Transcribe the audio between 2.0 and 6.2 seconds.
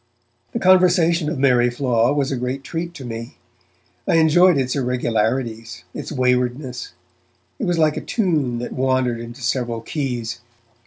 was a great treat to me. I enjoyed its irregularities, its